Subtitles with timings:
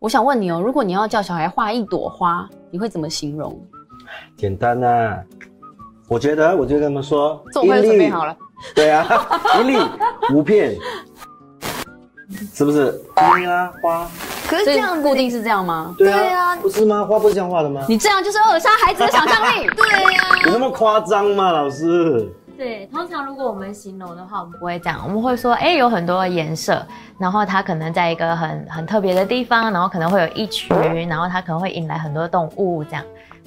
[0.00, 3.60] 我想问你哦，如果你要叫小孩画一朵花，你会怎么形容？
[4.36, 5.18] 简单呐、
[6.06, 8.36] 我觉得我就跟他们说，这我会一粒准备好了。
[8.76, 9.04] 对啊，
[9.58, 9.76] 一粒
[10.32, 10.76] 五片，
[12.54, 12.92] 是不是？
[13.16, 14.08] 对啊，花，
[14.48, 15.92] 可是这样固定是这样吗？
[15.98, 17.04] 对啊，对啊不是吗？
[17.04, 17.84] 花不是这样画的吗？
[17.88, 19.66] 你这样就是扼杀孩子的想象力。
[19.74, 22.32] 对呀、有那么夸张吗，老师？
[22.58, 26.84] 对，通常如果我们形容的话，我们不会这样，我们会说，哎、有很多颜色，
[27.16, 33.04] 然后它可能在一个很很特别的地方，然后可能会有一群，然后它可能会引来很多动物，这样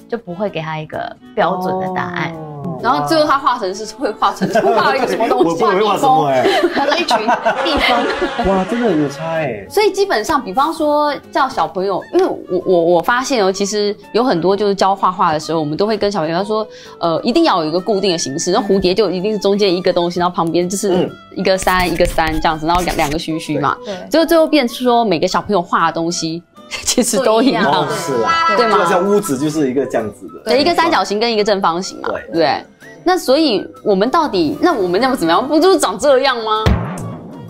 [0.08, 2.32] 就不会给它一个标准的答案。
[2.82, 5.62] 然后最后他画成是会画成画一个什么东西？
[5.64, 8.46] 我不会画什么哎、他说一群地方。
[8.48, 16.66] 哇，真的有差哎、所以基本上，比方说叫小朋友，因为我我我发现哦，其实有很多就是教画画的时候，我们都会跟小朋友说，
[16.98, 18.50] 呃，一定要有一个固定的形式。
[18.50, 23.76] 那蝴蝶就一定是中间一个东西，然后旁边就是嗯一个山一个山这样子，然后两两个须须嘛。
[23.84, 26.42] 对，最后最后变成说每个小朋友画的东西
[26.84, 32.64] 其实都一样，哦，是啊，对吗就好像屋子就是一个这样子的，对，一个三角形跟一个正方形嘛，对对不对？
[33.04, 35.46] 那所以我们到底，那我们要怎么样？
[35.46, 36.64] 不就是长这样吗？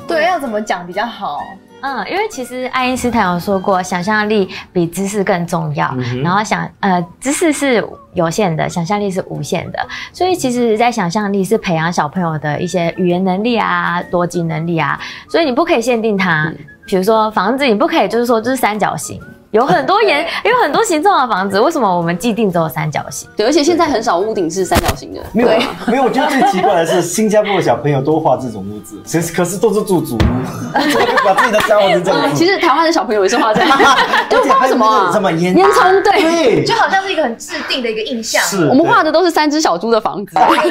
[0.06, 1.38] 对，要怎么讲比较好？
[1.82, 5.92] 嗯，因为其实爱因斯坦有说过，想象力比知识更重要。
[5.96, 9.78] 嗯然后想呃，知识是有限的，想象力是无限的。
[10.12, 14.96] 所以其实，在想象力是培养小朋友的一些语言能力啊、逻辑能力啊。
[15.28, 16.56] 所以你不可以限定它，嗯
[16.86, 19.20] 比如说房子，你不可以就是说就是三角形。
[19.52, 23.28] 有很多颜， 有很多形状的房子，为什么我们既定只有三角形？
[23.36, 25.48] 对，而且现在很少屋顶是三角形的，没有，
[25.86, 26.04] 没有。
[26.04, 30.18] 我觉得最奇怪的是，新加坡的小朋友都画这种屋子，其实可是都是住祖屋，
[31.24, 32.34] 把自己的家画成这样子。
[32.34, 33.78] 其实台湾的小朋友也是画这样，
[34.28, 35.10] 就画什么？
[35.12, 36.22] 什么烟烟囱对。
[36.22, 38.42] 对，就好像是一个很制定的一个印象。
[38.44, 40.34] 是我们画的都是三只小猪的房子。
[40.34, 40.70] 对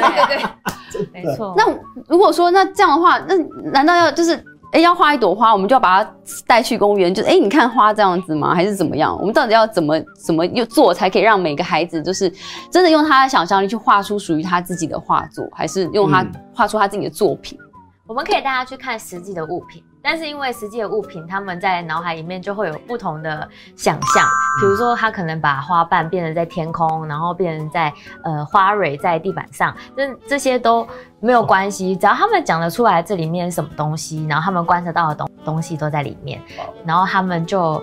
[0.92, 1.54] 对，没错。
[1.56, 1.64] 那
[2.08, 3.36] 如果说那这样的话，那
[3.70, 4.36] 难道要就是
[4.72, 6.14] 哎要画一朵花，我们就要把它
[6.46, 8.54] 带去公园，就是哎你看花这样子吗？
[8.54, 9.14] 还是怎么样？
[9.18, 12.32] 我们到底要怎么怎么又做才可以让每个孩子就是
[12.70, 17.58] 真的用他的想象力去画出属于他自己的画作，还是用他嗯画出他自己的作品？
[18.06, 24.26] 我们可以带他去看实际的物品，但是因为实际的物品，他们在脑海里面就会有不同的想象。
[24.60, 27.92] 比如说，他可能把花瓣变成在天空，然后变成在
[28.24, 30.86] 呃花蕊在地板上，这这些都
[31.20, 36.42] 没有关系，只要他们讲得出来这里面什么东西，然后他们观察到的东东西都在里面，
[36.84, 37.82] 然后他们就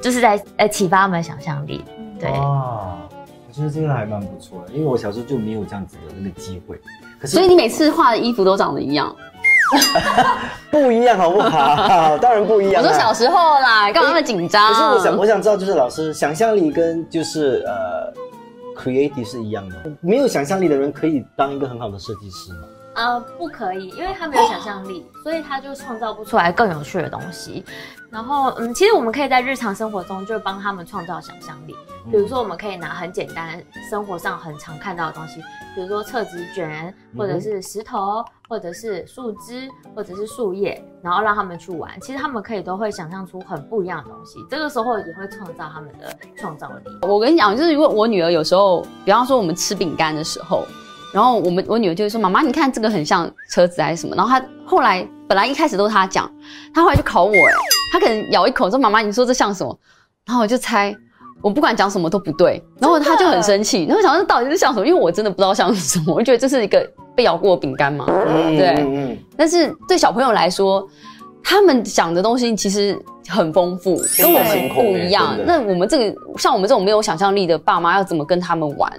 [0.00, 1.82] 就是在呃启发他们的想象力。
[2.20, 2.96] 对，哇，
[3.48, 6.78] 我觉得这个还蛮不错的，因为我小时候就没有这样子的那个机会。
[7.18, 9.14] 可是所以你每次画的衣服都长得一样。
[10.70, 12.16] 不一样好不好？
[12.18, 12.86] 当然不一样、啊。
[12.86, 14.72] 我说小时候啦，干嘛那么紧张？
[14.72, 18.12] 可是我想，我想知道，就是老师想象力跟就是呃
[18.76, 19.76] ，creative 是一样的。
[20.00, 22.60] 没有想象力的人可以当一个很好的设计师吗？
[22.94, 27.64] 呃，不可以，因为他没有想象力，所以他就创造不出来更有趣的东西。
[28.10, 31.74] 然后，嗯，其实我们可以在日常生活中就帮他们创造想象力。
[32.08, 33.60] 比如说，我们可以拿很简单、
[33.90, 35.40] 生活上很常看到的东西，
[35.74, 41.98] 比如说厕纸卷，或者是石头，或者是树枝，或者是树叶，然后让他们去玩。
[42.00, 46.84] 其实他们可以都会想象出很不一样的东西，这个时候也会创造他们的创造力。
[47.02, 50.64] 我跟你讲，就是如果我女儿有时候，比方说我们吃饼干的时候，
[51.14, 56.28] 然后我们我女儿就会说：“妈妈，你看这个很像车子还是什么？”然后她后来本来一开始都是她讲，
[56.74, 57.52] 她后来就考我，哎，
[57.92, 59.78] 她可能咬一口说：“妈妈，你说这像什么？”
[60.26, 60.94] 然后我就猜。
[61.42, 68.06] 我不管讲什么都不对，然后她就很生气，然后我想说到底是像什么，因为我真的不知道像什么，我就觉得这是一个被咬过的饼干嘛。
[68.08, 70.88] 嗯对但是对小朋友来说，
[71.42, 72.98] 他们想的东西其实
[73.28, 75.36] 很丰富，跟我们不一样。
[75.44, 78.90] 那我们这个像我们这种没有想象力的爸妈，要怎么跟他们玩？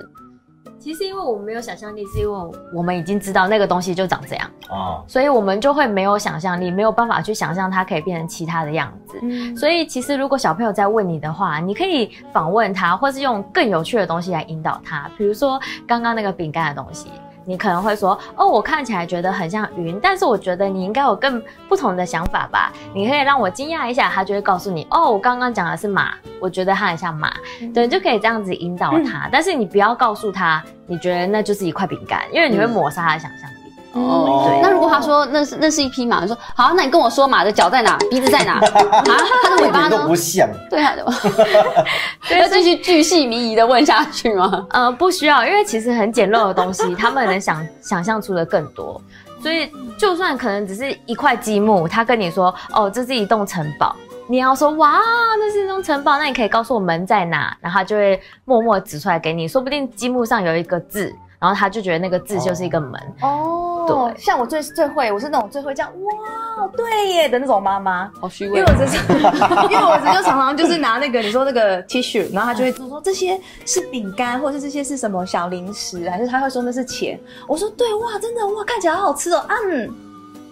[0.85, 4.47] 其实因为我们没有想象力，是因为我们已经知道那个东西就长这样。
[4.69, 9.17] 哦，所以我们就会没有想象力，没有办法去想象它可以变成其他的样子。
[9.23, 15.09] 嗯，所以其实如果小朋友在问你的话，你可以访问他，或是用更有趣的东西来引导他。
[15.17, 17.09] 比如说刚刚那个饼干的东西，
[17.45, 22.71] 你可能会说：“哦，我看起来觉得很像云，但是我觉得你应该有更不同的想法吧？
[22.93, 27.31] 你可以让我惊讶一下。”他就会告诉你：“哦，我刚刚讲的是马，我觉得它很像马。
[27.73, 29.29] 对，就可以这样子引导他。
[29.31, 33.55] 但是你不要告诉他，你觉得那就是一块饼干，因为你会抹杀他的想象力。
[33.93, 34.54] 哦对，
[34.95, 38.61] 他说那是那是一匹马，你说好，那你跟我说马的脚在哪，鼻子在哪 啊？
[39.43, 40.15] 它的尾巴呢都不？
[40.17, 40.47] 像。
[40.69, 40.93] 对啊，
[42.39, 44.65] 要继续巨细靡遗的问下去吗？
[44.71, 48.99] 呃，不需要，因为其实很简陋的东西，他们能想想象出的更多。
[49.41, 53.95] 所以，就算可能只是一块积木，他跟你说，哦，这是一栋城堡，
[54.27, 54.99] 你要说，哇，
[55.37, 62.93] 那是一栋城堡，那你可以告诉我门在哪，然后他就会默默指出来给你，说不定积木上有一个字，然后他就觉得那个字就是一个门。
[63.21, 68.11] 哦，对像我最最会，我是那种最会这样，哇，对耶的那种妈妈。
[68.19, 68.71] 好虚伪因为。
[68.71, 68.97] 我只是，
[69.71, 77.19] 因为我只就常常就是拿那个你说那个 T 恤，然后他就会说说这些是饼干，或者是这些是什么小零食，还是他会说那是钱。
[77.47, 79.93] 我说对，哇，真的哇，看起来好好吃哦，嗯。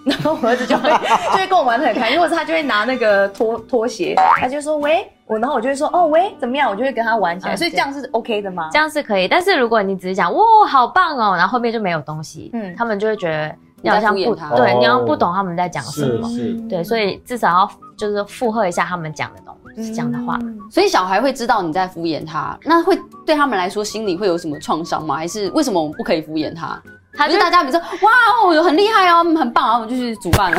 [0.05, 8.69] 然后我儿子就会就会跟我玩的很开心，或者是他就会拿那个拖拖鞋，他就说喂我，然后我就会说哦喂怎么样，我就会跟他玩起来，嗯所以这样是 OK 的吗？
[8.71, 20.37] 这样是可以，但是如果你只是讲哇好棒哦，然后后面就没有东西，嗯嗯，他们就会觉得你好像不你在敷衍他对，哦你好像不懂他们在讲什么，是是，对，所以至少要就是附和一下他们讲的东西，讲的话。
[20.41, 22.97] 嗯所以小孩会知道你在敷衍他，那会
[23.27, 25.15] 对他们来说心里会有什么创伤吗？
[25.15, 26.81] 还是为什么我们不可以敷衍他？
[27.15, 30.57] 他就就是大家比如说哇哦很厉害哦，嗯很棒，然后我们就去煮饭了。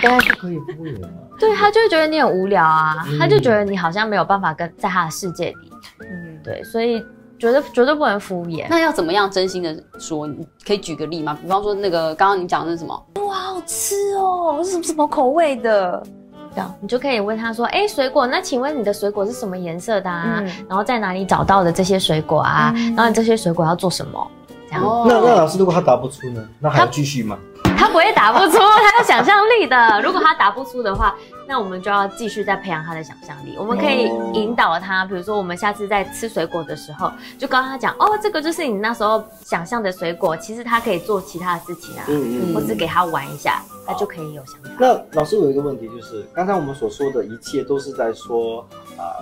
[0.00, 1.08] 当然是可以敷衍啊。
[1.38, 7.04] 对他就会觉得你很无聊啊，嗯他就觉得你好像没有办法跟在他的世界里，嗯，对，所以
[7.38, 8.66] 绝对绝对不能敷衍。
[8.70, 10.26] 那要怎么样真心的说？
[10.26, 11.36] 你可以举个例吗？
[11.42, 13.06] 比方说那个刚刚你讲的是什么？
[13.26, 16.02] 哇，好吃哦，是什么什么口味的？
[16.54, 20.38] 这样，你就可以问他说：“哎、水果，那请问你的水果是什么颜色的啊？
[20.40, 22.72] 嗯然后在哪里找到的这些水果啊？
[22.74, 24.26] 嗯然后你这些水果要做什么？”
[24.70, 26.42] 这样，哦那那老师，如果他答不出呢？
[26.58, 27.38] 那还要继续吗？
[27.76, 30.00] 他不会答不出，他有想象力的。
[30.02, 31.14] 如果他答不出的话，
[31.46, 33.56] 那我们就要继续再培养他的想象力。
[33.58, 49.20] 我们可以哦引导他，比如说我们下次在吃水果的时候，就跟他讲：“哦，这个就是你那时候想象的水果，其实他可以做其他的事情啊，嗯或是给他玩一下，他就可以有想法。”那老师，有一个问题，就是刚才我们所说的一切都是在说啊、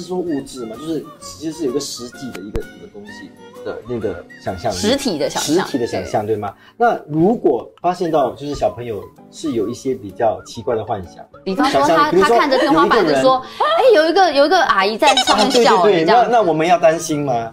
[0.00, 3.30] 是说物质嘛，就是其实是有一个实际的一个一个东西
[3.64, 6.52] 的那个想象力，实体的想象实体的想象，对吗？
[6.76, 16.04] 那如果发现到就是小朋友是有一些比较奇怪的幻想，比方说他他看着天花板就说：“哎、有一个有一个阿姨在上面 啊对笑、对对，哎。
[16.04, 17.52] 那那我们要担心吗？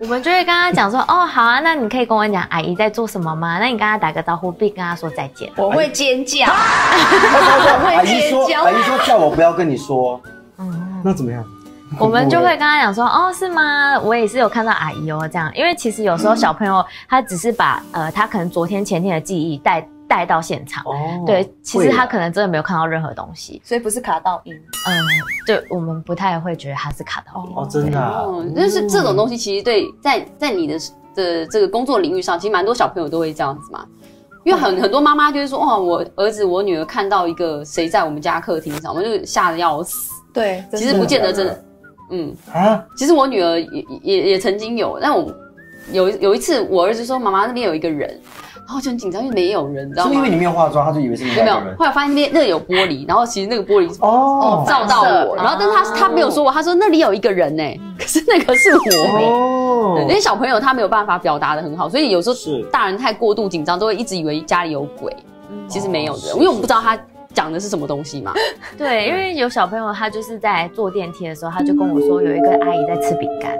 [0.00, 3.60] 我们就会跟他讲说：“哦，好啊，那你可以跟我讲阿姨在做什么吗？
[3.60, 5.48] 那你跟他打个招呼，并跟他说再见。
[5.56, 10.20] ”我会尖叫，阿姨说，尖叫阿姨说叫我不要跟你说，
[10.58, 11.44] 嗯，那怎么样？
[12.00, 13.98] 我们就会跟他讲说，哦，是吗？
[14.00, 24.54] 我也是有看到阿姨哦，这样，因为其实有时候小朋友他只是把呃他可能昨天前天的记忆带带到现场，哦对，其实他可能真的没有看到任何东西，所以不是卡到音。
[24.88, 24.94] 嗯，
[25.46, 27.52] 对我们不太会觉得他是卡到音。
[27.56, 30.78] 哦，真的啊，哦，就是这种东西，其实对在在你的
[31.14, 33.84] 的这个工作领域上，其实蛮多小朋友都会这样子嘛。
[34.44, 40.10] 因为很很多妈妈就会说，哇，我儿子我女儿看到一个谁在我们家客厅上，我就吓得要死。
[40.34, 41.64] 对，其实不见得真的，
[42.12, 45.34] 嗯，啊，其实我女儿也也也曾经有，但我
[45.90, 48.08] 有有一次我儿子说，妈妈那边有一个人，
[48.54, 50.10] 然后就很紧张，因为没有人，你知道吗？
[50.10, 50.30] 是因为？
[50.30, 51.76] 你没有化妆，他就以为是另有没有？
[51.76, 54.64] 后来发现那边那里有玻璃，然后其实那个玻璃哦。
[54.68, 57.64] 照到我，反射然后但是他他没有说我，他说那里有一个人呢，
[57.98, 59.26] 可是那个是我。
[59.26, 59.94] 哦。
[59.96, 62.62] 对，因为小朋友他没有办法表达的很好，所以有时候是。
[62.70, 65.14] 大人太过度紧张，都会一直以为家里有鬼，
[65.66, 66.98] 其实没有的，因为我们不知道他
[67.34, 68.32] 讲的是什么东西嘛。
[68.78, 73.56] 对，因为有小朋友他就是在坐电梯的时候，他就跟我说有一个阿姨在吃饼干，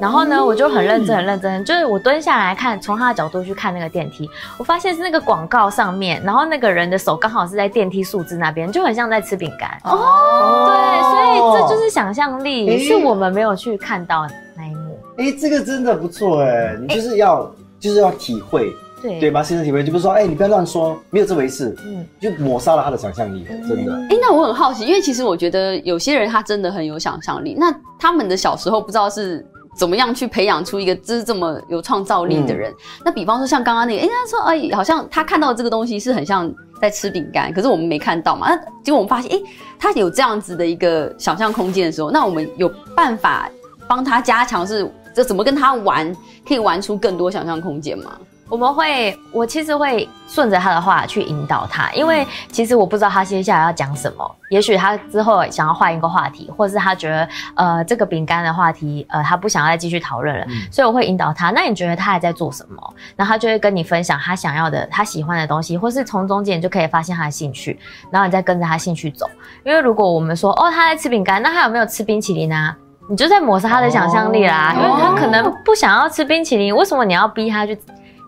[0.00, 4.28] 然后呢，我就很认真很认真，就是我蹲下来看，从他的角度去看那个电梯，
[4.58, 9.70] 我发现是那个广告上面，然后那个人的手刚好是在电梯数字那边，就很像在吃饼干。
[9.84, 14.26] 哦，对，所以这就是想象力，诶是我们没有去看到
[14.56, 14.98] 那一幕。
[15.16, 18.72] 哎，这个真的不错哎，你就是要就是要体会，
[19.02, 19.42] 对对吧？
[19.42, 23.94] 亲身体会，就不是说哎，你不要乱说，没有这回事，嗯，就抹杀了他的想象力，真的。
[24.10, 29.44] 哎、那我很好奇，因为其实我觉得有些人他真的很有想象力，那他们的小时候不知道是。
[29.76, 32.74] 怎么样去培养出一个就是这么有创造力的人？
[33.04, 38.48] 那比方说像刚刚那个，哎、他说，哎、好像他看到这个东西是很像在吃饼干，可是我们没看到嘛。
[38.48, 39.40] 那结果我们发现，哎、
[39.78, 43.48] 他有这样子的一个想象空间的时候，那我们有办法
[43.86, 46.12] 帮他加强是，这怎么跟他玩，
[46.44, 48.18] 可以玩出更多想象空间吗？
[48.48, 61.50] 我们会，我其实会顺着他的话去引导他，因为其实我不知道他接下来要讲什么，也许他之后想要换一个话题，或者是他觉得呃这个饼干的话题呃他不想要再继续讨论了，所以我会引导他。
[61.50, 62.94] 那你觉得他还在做什么？
[63.16, 67.78] 然后他就会跟你分享他想要的、他喜欢的东西，或是从中间就可以发现他的兴趣，
[68.10, 69.26] 然后你再跟着他兴趣走。
[69.64, 72.74] 因为如果我们说哦他在吃饼干，那他有没有吃冰淇淋啊？
[73.10, 77.74] 你就在抹杀他的想象力啦，哦因为他可能不想要吃冰淇淋，为什么你要逼他去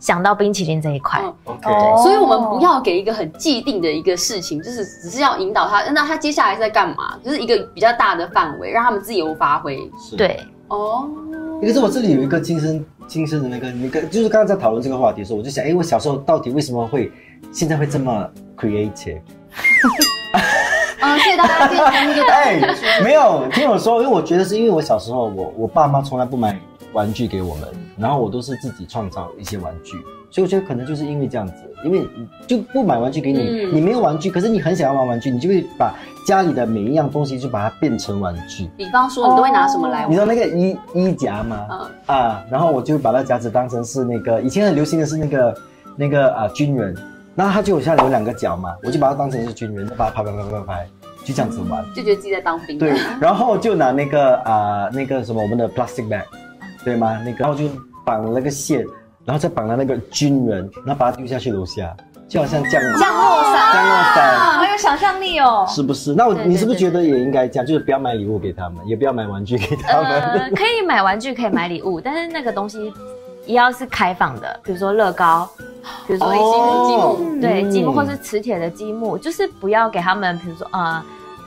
[0.00, 1.20] 想到冰淇淋这一块？
[1.22, 7.16] 嗯 OK，哦所以我们不要给一个很既定的一个事情，就是只是要引导他，那他接下来是在干嘛？
[7.22, 9.78] 就是一个比较大的范围，让他们自由发挥。
[10.00, 10.16] 是。
[10.16, 11.08] 对，哦，
[11.60, 17.12] 可是我这里有一个亲身亲身的那个，那个就是刚刚在讨论这个话题的时候，我就想，哎，我小时候到底为什么会
[17.52, 18.26] 现在会这么
[18.56, 19.20] creative？
[21.02, 22.60] 嗯，谢谢大家今天这个 哎，
[23.02, 26.58] 没有听我说，因为我觉得是因为我小时候我我爸妈从来不买
[26.92, 27.68] 玩具给我们，
[28.00, 29.92] 然后我都是自己创造一些玩具，
[30.30, 31.54] 所以我觉得可能就是因为这样子，
[31.84, 32.06] 因为
[32.46, 35.94] 就不买玩具给你，嗯你没有玩具，可是你很想要玩玩具，你就会把
[36.26, 38.68] 家里的每一样东西就把它变成玩具。
[38.76, 40.10] 比方说，你都会拿什么来玩？
[40.10, 41.66] 你知道那个衣衣夹吗？
[41.70, 45.56] 嗯啊，然后我就把那夹子当成是那个以前很流行的是那个
[45.96, 46.96] 那个啊军人，
[47.34, 50.86] 然后他就有像有两个脚嘛，我就把它当成是军人，就把它拍拍拍拍拍，
[51.24, 51.84] 就这样子玩。
[51.94, 52.78] 就觉得自己在当兵。
[52.78, 56.22] 对，然后就拿那个啊、那个什么我们的 plastic bag，
[56.84, 57.18] 对吗？
[57.24, 57.64] 那个然后就
[58.10, 58.84] 绑了那个线，
[59.24, 61.96] 然后再绑了那个军人，然后把它丢下去楼下，
[62.28, 64.58] 就好像降降落伞，降落伞。
[64.58, 65.64] 很有想象力哦。
[65.68, 66.12] 是不是？
[66.12, 67.64] 那我对对你是不是觉得也应该这样？
[67.64, 70.10] 就是不要买礼物给他们，也不要买玩具给他们。
[70.10, 72.92] 呃，可以买玩具，可以买礼物，但是那个东西
[73.46, 75.48] 也要是开放的，比如说乐高，
[76.08, 81.00] 比如说一些积木，哦对，积木嗯或是磁铁的积木，就是不要给他们，比如说呃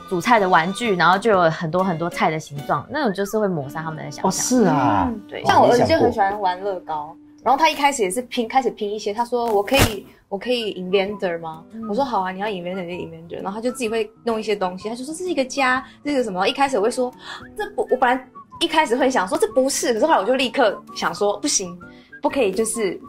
[0.08, 4.60] 煮菜的玩具，然后就有很多很多菜的形状，那种就是会抹杀他们的想哦，象。
[4.60, 6.30] 是啊，对像我儿子就很喜欢。
[6.32, 9.12] 欢玩乐高，然后他一开始也是拼，开始拼一些。
[9.12, 11.62] 他说我可以，我可以 inventor 吗？
[11.88, 13.42] 我说好啊，你要 inventor 就 inventor。
[13.42, 16.46] 然后他就自己会弄一些东西，他就说这是一个家，这是什么？
[16.48, 17.12] 一开始我会说
[17.56, 18.28] 这不，我本来
[18.60, 21.78] 一开始会想说这不是，可是后来我就立刻想说不行，
[22.22, 23.00] 不可以就是。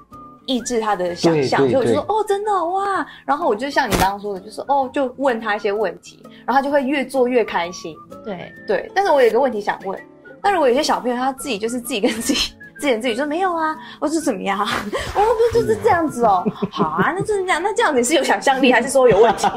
[0.45, 7.95] 抑制他的想象，所以我就说哦，真的哇，然后我就像你刚刚说的，就是哦，就问他一些问题，然后他就会越做越开心。
[8.23, 9.99] 对，对，但是我有一个问题想问，
[10.43, 14.59] 那如果有些小朋友他自己就是自己跟自己自言自语说没有啊，我是怎么样？
[14.59, 14.65] 我
[15.21, 16.45] 们不就是这样子哦？
[16.71, 19.47] 好啊，那就是这样，那这样你是有想象力还是说有问题？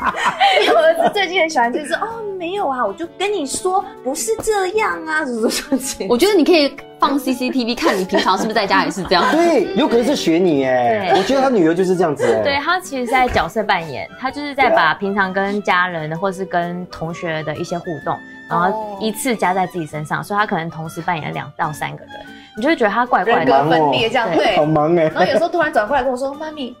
[0.62, 2.06] 因为我儿子最近很喜欢就是哦
[2.38, 6.06] 没有啊，我就跟你说不是这样啊，什么什么什么。
[6.08, 9.24] 我觉得你可以放 CCTV 看你平常是不是在家也是这样。
[9.30, 12.42] 对，有可能是学你哎，对我觉得他女儿就是这样子哎。
[12.42, 18.16] 对他其实是在角色扮演，他就是在把平常跟家人或是跟同学的一些互动，
[18.48, 22.14] 然后依次加在自己身上，所以他可能同时扮演了两到三个人，
[22.56, 23.62] 你就会觉得他怪怪人的。
[23.62, 25.04] 格分裂这样对对好，忙哎。
[25.04, 26.74] 然后有时候突然转过来跟我说：“妈咪，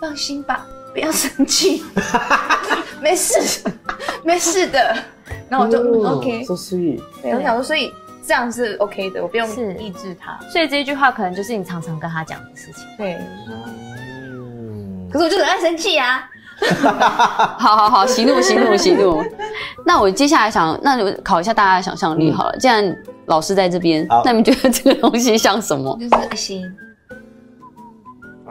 [0.00, 0.66] 放心吧，
[0.98, 1.84] 不要生气，
[3.00, 3.62] 没事，
[4.24, 4.96] 没事的。”
[5.48, 7.00] 然后我就、嗯哦 OK，so sweet。
[7.22, 7.92] 对，我想说，所以
[8.26, 10.38] 这样是 OK 的，我不用是抑制他。
[10.50, 12.84] 所以这一句话可能就是你常常跟他讲的事情。
[12.96, 13.16] 对，
[13.48, 16.28] 嗯可是我就很爱生气啊。
[17.56, 19.22] 好好好，息怒息怒息怒。
[19.86, 22.56] 那我接下来想，那我考一下大家的想象力好了。
[22.58, 22.94] 既然
[23.26, 25.96] 老师在这边，那你们觉得这个东西像什么？
[26.00, 26.62] 就是爱心，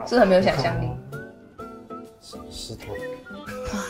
[0.06, 0.88] 是不是很没有想象力？
[2.68, 2.92] 石头。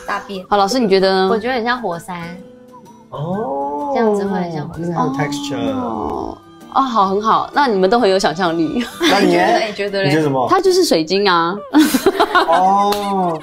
[0.07, 1.29] 大便，好，老师你觉得呢？
[1.29, 2.37] 我觉得很像火山，
[3.09, 5.69] 哦，这样子会很像就是它的 texture。
[5.71, 6.37] 哦，
[6.73, 7.49] 哦，好，很好。
[7.53, 8.85] 那你们都很有想象力。
[9.01, 9.67] 那你呢觉得？
[9.67, 10.07] 你觉得嘞？
[10.07, 10.47] 你觉得什么？
[10.49, 11.53] 它就是水晶啊。
[12.47, 13.37] 哦，